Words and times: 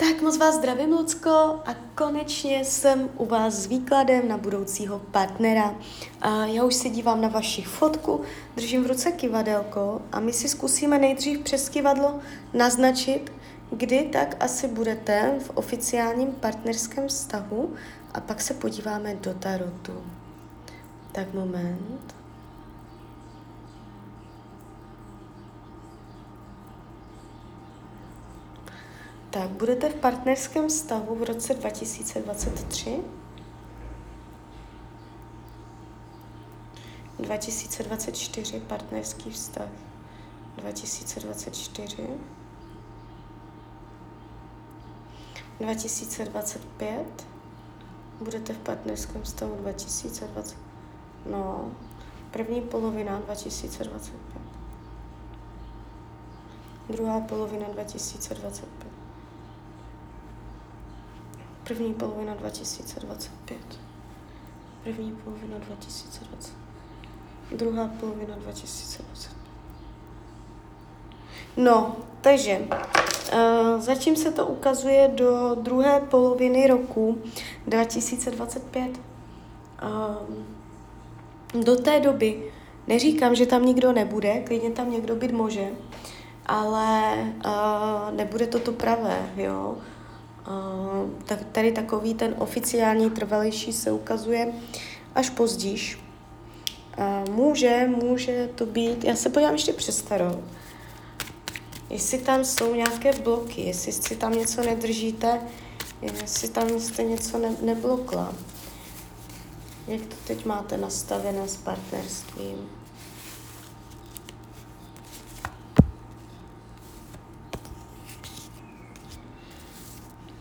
Tak 0.00 0.22
moc 0.22 0.38
vás 0.38 0.54
zdravím, 0.54 0.92
Lucko, 0.92 1.30
a 1.66 1.74
konečně 1.94 2.64
jsem 2.64 3.10
u 3.16 3.26
vás 3.26 3.54
s 3.54 3.66
výkladem 3.66 4.28
na 4.28 4.36
budoucího 4.36 4.98
partnera. 4.98 5.74
A 6.20 6.44
já 6.44 6.64
už 6.64 6.74
se 6.74 6.88
dívám 6.88 7.20
na 7.20 7.28
vaši 7.28 7.62
fotku, 7.62 8.20
držím 8.56 8.84
v 8.84 8.86
ruce 8.86 9.12
kivadelko 9.12 10.02
a 10.12 10.20
my 10.20 10.32
si 10.32 10.48
zkusíme 10.48 10.98
nejdřív 10.98 11.38
přes 11.38 11.68
kivadlo 11.68 12.20
naznačit, 12.54 13.32
kdy 13.70 14.08
tak 14.12 14.36
asi 14.40 14.68
budete 14.68 15.34
v 15.38 15.50
oficiálním 15.54 16.32
partnerském 16.32 17.08
vztahu 17.08 17.74
a 18.14 18.20
pak 18.20 18.40
se 18.40 18.54
podíváme 18.54 19.14
do 19.14 19.34
tarotu. 19.34 20.02
Tak 21.12 21.34
moment. 21.34 22.14
Tak, 29.30 29.50
budete 29.50 29.88
v 29.88 29.94
partnerském 29.94 30.68
vztahu 30.68 31.14
v 31.14 31.22
roce 31.22 31.54
2023? 31.54 33.00
2024 37.18 38.60
partnerský 38.60 39.30
vztah. 39.30 39.68
2024. 40.56 42.08
2025. 45.60 47.26
Budete 48.20 48.52
v 48.52 48.58
partnerském 48.58 49.22
vztahu 49.22 49.56
2020. 49.56 50.56
No, 51.30 51.72
první 52.30 52.60
polovina 52.60 53.18
2025. 53.18 54.42
Druhá 56.88 57.20
polovina 57.20 57.66
2025. 57.68 58.97
První 61.68 61.94
polovina 61.94 62.34
2025. 62.34 63.58
První 64.84 65.12
polovina 65.24 65.58
2020. 65.58 66.52
Druhá 67.56 67.90
polovina 68.00 68.36
2020. 68.36 69.30
No, 71.56 71.96
takže 72.20 72.58
uh, 72.58 73.80
zatím 73.80 74.16
se 74.16 74.32
to 74.32 74.46
ukazuje 74.46 75.08
do 75.14 75.54
druhé 75.54 76.00
poloviny 76.00 76.66
roku 76.66 77.22
2025. 77.66 78.88
Uh, 78.88 78.94
ehm, 81.54 81.64
do 81.64 81.76
té 81.76 82.00
doby 82.00 82.52
neříkám, 82.86 83.34
že 83.34 83.46
tam 83.46 83.66
nikdo 83.66 83.92
nebude, 83.92 84.40
klidně 84.40 84.70
tam 84.70 84.90
někdo 84.90 85.16
být 85.16 85.32
může, 85.32 85.68
ale 86.46 87.14
uh, 87.46 88.16
nebude 88.16 88.46
to 88.46 88.58
to 88.58 88.72
pravé, 88.72 89.32
jo 89.36 89.78
tak 91.24 91.38
tady 91.52 91.72
takový 91.72 92.14
ten 92.14 92.34
oficiální 92.38 93.10
trvalejší 93.10 93.72
se 93.72 93.92
ukazuje 93.92 94.52
až 95.14 95.30
pozdíž. 95.30 95.98
Může, 97.30 97.88
může 98.02 98.48
to 98.54 98.66
být, 98.66 99.04
já 99.04 99.16
se 99.16 99.30
podívám 99.30 99.54
ještě 99.54 99.72
přes 99.72 99.98
starou, 99.98 100.44
jestli 101.90 102.18
tam 102.18 102.44
jsou 102.44 102.74
nějaké 102.74 103.12
bloky, 103.12 103.60
jestli 103.60 103.92
si 103.92 104.16
tam 104.16 104.32
něco 104.32 104.62
nedržíte, 104.62 105.40
jestli 106.02 106.48
tam 106.48 106.80
jste 106.80 107.02
něco 107.02 107.38
ne, 107.38 107.56
neblokla. 107.62 108.34
Jak 109.88 110.00
to 110.00 110.14
teď 110.26 110.44
máte 110.44 110.76
nastavené 110.76 111.48
s 111.48 111.56
partnerstvím? 111.56 112.77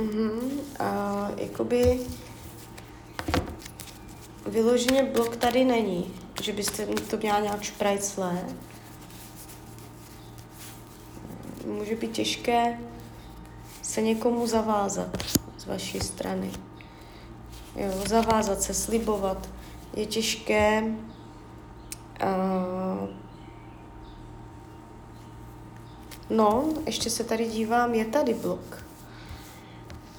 Mhm, 0.00 0.60
a 0.78 1.28
jakoby 1.36 2.00
vyloženě 4.46 5.02
blok 5.02 5.36
tady 5.36 5.64
není, 5.64 6.14
že 6.42 6.52
byste 6.52 6.86
to 6.86 7.16
měla 7.16 7.40
nějak 7.40 7.62
šprajclé. 7.62 8.44
Může 11.66 11.96
být 11.96 12.12
těžké 12.12 12.78
se 13.82 14.02
někomu 14.02 14.46
zavázat 14.46 15.16
z 15.58 15.66
vaší 15.66 16.00
strany. 16.00 16.50
Jo, 17.76 17.92
zavázat 18.08 18.62
se, 18.62 18.74
slibovat. 18.74 19.48
Je 19.96 20.06
těžké 20.06 20.82
uh, 22.22 23.08
No, 26.30 26.64
ještě 26.86 27.10
se 27.10 27.24
tady 27.24 27.46
dívám, 27.46 27.94
je 27.94 28.04
tady 28.04 28.34
blok. 28.34 28.89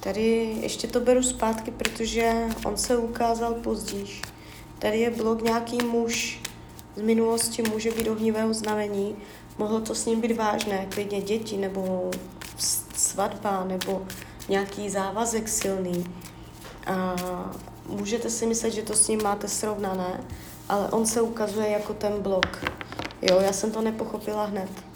Tady 0.02 0.56
ještě 0.60 0.86
to 0.86 1.00
beru 1.00 1.22
zpátky, 1.22 1.70
protože 1.70 2.32
on 2.64 2.76
se 2.76 2.96
ukázal 2.96 3.54
později. 3.54 4.20
Tady 4.78 5.00
je 5.00 5.10
blok 5.10 5.42
nějaký 5.42 5.78
muž 5.84 6.40
z 6.96 7.02
minulosti, 7.02 7.62
může 7.62 7.90
být 7.90 8.08
ohnivého 8.08 8.54
znamení. 8.54 9.16
Mohlo 9.58 9.80
to 9.80 9.94
s 9.94 10.06
ním 10.06 10.20
být 10.20 10.36
vážné, 10.36 10.86
klidně 10.90 11.20
děti, 11.20 11.56
nebo 11.56 12.10
svatba, 12.96 13.64
nebo 13.64 14.06
nějaký 14.48 14.90
závazek 14.90 15.48
silný. 15.48 16.04
A 16.86 17.16
můžete 17.86 18.30
si 18.30 18.46
myslet, 18.46 18.70
že 18.70 18.82
to 18.82 18.94
s 18.94 19.08
ním 19.08 19.22
máte 19.22 19.48
srovnané, 19.48 20.24
ale 20.68 20.88
on 20.88 21.06
se 21.06 21.20
ukazuje 21.20 21.68
jako 21.68 21.94
ten 21.94 22.22
blok. 22.22 22.64
Jo, 23.22 23.40
já 23.40 23.52
jsem 23.52 23.70
to 23.70 23.82
nepochopila 23.82 24.44
hned. 24.44 24.91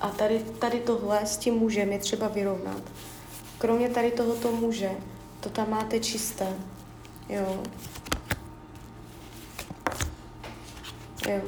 A 0.00 0.08
tady, 0.08 0.38
tady 0.38 0.80
tohle 0.80 1.26
s 1.26 1.36
tím 1.36 1.54
mužem 1.54 1.92
je 1.92 1.98
třeba 1.98 2.28
vyrovnat. 2.28 2.82
Kromě 3.58 3.88
tady 3.88 4.10
tohoto 4.10 4.52
muže, 4.52 4.90
to 5.40 5.48
tam 5.48 5.70
máte 5.70 6.00
čisté. 6.00 6.56
Jo. 7.28 7.62
Jo. 11.28 11.40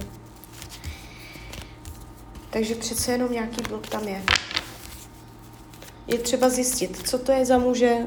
Takže 2.51 2.75
přece 2.75 3.13
jenom 3.13 3.33
nějaký 3.33 3.63
blok 3.69 3.89
tam 3.89 4.09
je. 4.09 4.23
Je 6.07 6.19
třeba 6.19 6.49
zjistit, 6.49 7.09
co 7.09 7.19
to 7.19 7.33
je 7.33 7.47
za 7.47 7.59
muže, 7.59 8.07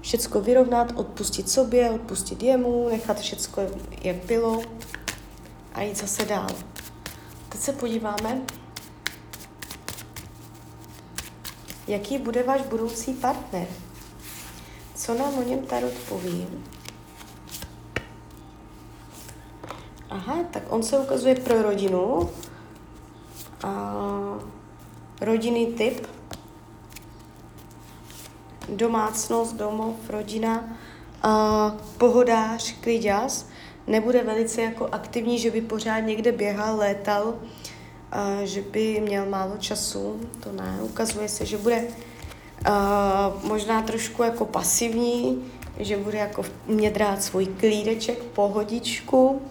všecko 0.00 0.40
vyrovnat, 0.40 0.92
odpustit 0.94 1.50
sobě, 1.50 1.90
odpustit 1.90 2.42
jemu, 2.42 2.88
nechat 2.88 3.20
všecko, 3.20 3.62
jak 4.02 4.16
bylo 4.16 4.62
a 5.74 5.82
jít 5.82 5.96
zase 5.96 6.24
dál. 6.24 6.48
Teď 7.48 7.60
se 7.60 7.72
podíváme, 7.72 8.42
Jaký 11.86 12.18
bude 12.18 12.42
váš 12.42 12.62
budoucí 12.62 13.14
partner? 13.14 13.66
Co 14.94 15.14
nám 15.14 15.38
o 15.38 15.42
něm 15.42 15.66
Tarot 15.66 15.92
poví? 16.08 16.46
Aha, 20.10 20.36
tak 20.50 20.62
on 20.68 20.82
se 20.82 20.98
ukazuje 20.98 21.34
pro 21.34 21.62
rodinu. 21.62 22.30
A 23.62 23.94
rodinný 25.20 25.66
typ. 25.66 26.06
Domácnost, 28.68 29.56
domov, 29.56 29.96
rodina. 30.08 30.64
A 31.22 31.74
pohodář, 31.98 32.74
kliďas. 32.80 33.46
Nebude 33.86 34.22
velice 34.22 34.62
jako 34.62 34.88
aktivní, 34.92 35.38
že 35.38 35.50
by 35.50 35.60
pořád 35.60 36.00
někde 36.00 36.32
běhal, 36.32 36.76
létal 36.76 37.34
že 38.44 38.62
by 38.62 39.00
měl 39.00 39.26
málo 39.26 39.56
času, 39.58 40.20
to 40.40 40.52
ne. 40.52 40.78
Ukazuje 40.82 41.28
se, 41.28 41.46
že 41.46 41.58
bude 41.58 41.82
uh, 41.82 43.44
možná 43.44 43.82
trošku 43.82 44.22
jako 44.22 44.44
pasivní, 44.44 45.44
že 45.78 45.96
bude 45.96 46.18
jako 46.18 46.42
mět 46.66 46.96
rád 46.96 47.22
svůj 47.22 47.46
klídeček, 47.46 48.18
pohodičku, 48.18 49.42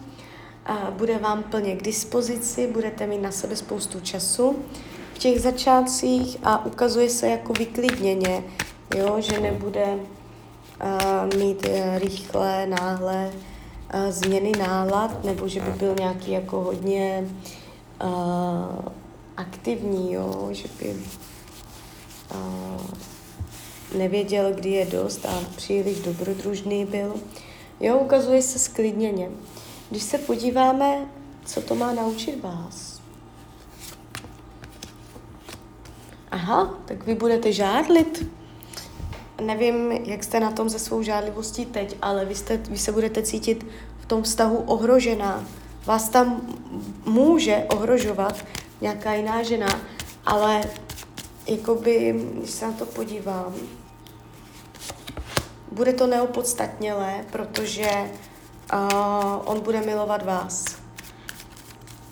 a 0.66 0.92
bude 0.92 1.18
vám 1.18 1.44
plně 1.44 1.76
k 1.76 1.84
dispozici, 1.84 2.68
budete 2.68 3.08
mít 3.08 3.22
na 3.22 3.32
sebe 3.32 3.56
spoustu 3.56 4.00
času 4.00 4.56
v 5.14 5.18
těch 5.18 5.42
začátcích 5.42 6.38
a 6.44 6.66
ukazuje 6.66 7.10
se 7.10 7.28
jako 7.28 7.54
vyklidněně, 7.54 8.44
jo, 8.96 9.16
že 9.20 9.40
nebude 9.40 9.86
uh, 9.86 11.40
mít 11.40 11.68
uh, 11.68 11.98
rychlé, 11.98 12.68
náhle 12.68 13.32
uh, 13.34 14.12
změny 14.12 14.52
nálad, 14.60 15.24
nebo 15.24 15.48
že 15.48 15.60
by 15.60 15.72
byl 15.72 15.96
nějaký 16.00 16.32
jako 16.32 16.62
hodně 16.62 17.24
uh, 17.26 17.63
aktivní, 19.38 20.14
jo, 20.14 20.50
že 20.52 20.68
by 20.80 20.96
uh, 22.36 22.82
nevěděl, 23.98 24.54
kdy 24.54 24.70
je 24.70 24.86
dost 24.86 25.26
a 25.26 25.44
příliš 25.56 26.00
dobrodružný 26.00 26.86
byl. 26.86 27.16
Jo, 27.80 27.98
ukazuje 27.98 28.42
se 28.42 28.60
sklidněně. 28.60 29.30
Když 29.90 30.04
se 30.04 30.18
podíváme, 30.18 31.06
co 31.46 31.62
to 31.62 31.76
má 31.76 31.94
naučit 31.94 32.44
vás. 32.44 33.02
Aha, 36.32 36.80
tak 36.86 37.06
vy 37.06 37.16
budete 37.16 37.52
žádlit. 37.52 38.28
Nevím, 39.42 39.92
jak 39.92 40.24
jste 40.24 40.40
na 40.40 40.52
tom 40.52 40.70
se 40.70 40.80
svou 40.80 41.04
žádlivostí 41.04 41.66
teď, 41.66 41.98
ale 42.02 42.26
vy, 42.26 42.36
jste, 42.36 42.58
vy 42.58 42.78
se 42.78 42.92
budete 42.92 43.22
cítit 43.22 43.66
v 44.00 44.06
tom 44.06 44.24
vztahu 44.24 44.58
ohrožená, 44.58 45.46
vás 45.86 46.10
tam 46.10 46.42
může 47.06 47.66
ohrožovat 47.70 48.46
nějaká 48.82 49.14
jiná 49.14 49.44
žena 49.44 49.80
Ale 50.26 50.62
jakoby, 51.48 52.26
když 52.38 52.52
se 52.52 52.66
na 52.66 52.72
to 52.72 52.86
podívám, 52.86 53.56
bude 55.72 55.94
to 55.94 56.08
neopodstatnělé, 56.08 57.26
protože 57.32 57.92
uh, 58.74 59.42
on 59.46 59.60
bude 59.60 59.82
milovat 59.82 60.26
vás. 60.26 60.66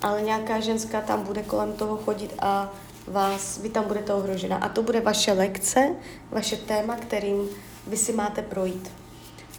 Ale 0.02 0.22
nějaká 0.22 0.60
ženská 0.60 1.02
tam 1.02 1.24
bude 1.24 1.44
kolem 1.44 1.74
toho 1.74 1.98
chodit 1.98 2.34
a 2.40 2.70
vás, 3.08 3.58
vy 3.58 3.70
tam 3.70 3.84
budete 3.84 4.14
ohrožena. 4.14 4.58
A 4.58 4.70
to 4.70 4.84
bude 4.84 5.02
vaše 5.02 5.32
lekce, 5.32 5.96
vaše 6.32 6.58
téma, 6.58 6.96
kterým 6.96 7.50
vy 7.88 7.98
si 7.98 8.14
máte 8.14 8.42
projít. 8.42 8.92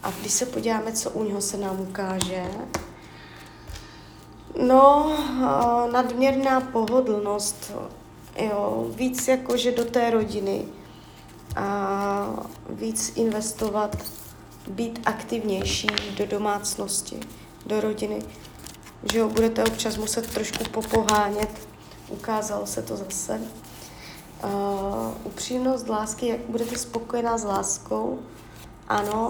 A 0.02 0.10
když 0.10 0.32
se 0.32 0.46
podíváme, 0.46 0.92
co 0.92 1.10
u 1.10 1.24
něho 1.24 1.40
se 1.40 1.56
nám 1.56 1.80
ukáže, 1.80 2.44
no, 4.66 5.12
nadměrná 5.93 6.60
pohodlnost, 6.60 7.72
jo, 8.38 8.87
víc 8.94 9.28
jakože 9.28 9.72
do 9.72 9.84
té 9.84 10.10
rodiny 10.10 10.64
a 11.56 12.46
víc 12.70 13.12
investovat, 13.16 13.96
být 14.69 15.00
aktivnější 15.04 15.87
do 16.19 16.26
domácnosti, 16.26 17.20
do 17.66 17.81
rodiny, 17.81 18.22
že 19.12 19.22
ho 19.22 19.28
budete 19.28 19.64
občas 19.64 19.96
muset 19.96 20.34
trošku 20.34 20.64
popohánět, 20.64 21.69
ukázalo 22.08 22.66
se 22.66 22.82
to 22.82 22.96
zase. 22.96 23.40
Uh, 24.44 24.50
upřímnost 25.25 25.88
lásky, 25.88 26.26
jak 26.26 26.40
budete 26.40 26.78
spokojená 26.78 27.38
s 27.38 27.44
láskou, 27.44 28.19
ano, 28.88 29.28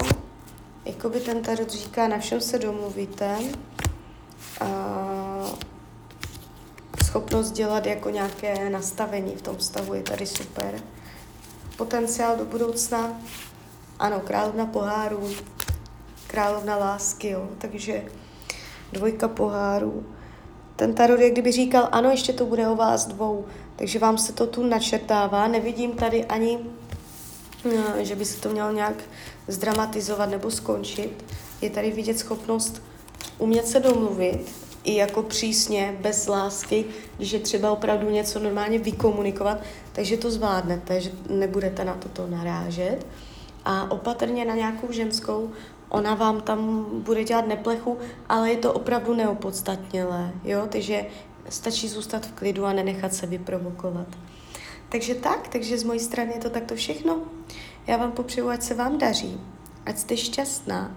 jako 0.85 1.09
by 1.09 1.21
ten 1.21 1.43
tarot 1.43 1.71
říká, 1.71 2.09
na 2.09 2.19
všem 2.19 2.41
se 2.41 2.59
domluvíte. 2.59 3.39
Uh, 4.61 5.49
schopnost 7.05 7.51
dělat 7.51 7.87
jako 7.87 8.11
nějaké 8.11 8.71
nastavení 8.71 9.37
v 9.37 9.43
tom 9.43 9.57
vztahu 9.57 9.95
je 9.95 10.03
tady 10.03 10.27
super. 10.27 10.81
Potenciál 11.77 12.37
do 12.37 12.45
budoucna, 12.45 13.21
ano, 13.99 14.21
královna 14.21 14.67
pohárů, 14.67 15.31
královna 16.27 16.77
lásky, 16.77 17.29
jo, 17.29 17.49
takže 17.59 18.05
dvojka 18.93 19.29
pohárů. 19.29 20.07
Ten 20.77 20.95
tarot 20.95 21.21
jak 21.21 21.33
kdyby 21.33 21.53
říkal, 21.53 21.89
ano, 21.93 22.11
ještě 22.11 22.33
to 22.33 22.47
bude 22.47 22.69
o 22.69 22.77
vás 22.77 23.07
dvou, 23.07 23.45
takže 23.77 23.99
vám 23.99 24.19
se 24.19 24.33
to 24.33 24.47
tu 24.47 24.67
načrtává. 24.67 25.49
Nevidím 25.49 25.93
tady 25.93 26.25
ani, 26.25 26.59
eh, 27.65 28.05
že 28.05 28.17
by 28.17 28.25
se 28.25 28.41
to 28.41 28.49
mělo 28.49 28.73
nějak 28.73 28.95
zdramatizovat 29.49 30.31
nebo 30.31 30.51
skončit. 30.51 31.25
Je 31.61 31.71
tady 31.71 31.91
vidět 31.91 32.19
schopnost 32.19 32.83
umět 33.43 33.69
se 33.69 33.81
domluvit, 33.81 34.53
i 34.85 34.95
jako 34.95 35.23
přísně, 35.23 35.99
bez 36.01 36.27
lásky, 36.29 36.85
když 37.17 37.33
je 37.33 37.39
třeba 37.39 37.71
opravdu 37.71 38.11
něco 38.11 38.39
normálně 38.39 38.79
vykomunikovat, 38.79 39.59
takže 39.93 40.17
to 40.17 40.31
zvládnete, 40.31 41.01
že 41.01 41.11
nebudete 41.29 41.85
na 41.85 41.95
toto 41.95 42.27
narážet. 42.27 43.07
A 43.65 43.91
opatrně 43.91 44.45
na 44.45 44.55
nějakou 44.55 44.93
ženskou, 44.93 45.51
ona 45.89 46.15
vám 46.15 46.41
tam 46.41 46.87
bude 47.03 47.25
dělat 47.25 47.47
neplechu, 47.47 47.99
ale 48.29 48.51
je 48.51 48.57
to 48.57 48.73
opravdu 48.73 49.15
neopodstatnělé, 49.15 50.33
jo, 50.45 50.67
takže 50.69 51.07
stačí 51.49 51.89
zůstat 51.89 52.27
v 52.27 52.33
klidu 52.33 52.65
a 52.65 52.73
nenechat 52.73 53.15
se 53.15 53.27
vyprovokovat. 53.27 54.07
Takže 54.89 55.15
tak, 55.15 55.49
takže 55.49 55.79
z 55.79 55.85
mojí 55.85 56.01
strany 56.01 56.33
je 56.33 56.41
to 56.41 56.51
takto 56.51 56.75
všechno. 56.75 57.19
Já 57.87 57.97
vám 57.97 58.13
popřeju, 58.13 58.49
ať 58.49 58.63
se 58.63 58.75
vám 58.75 58.99
daří, 58.99 59.41
ať 59.87 59.99
jste 59.99 60.17
šťastná 60.17 60.97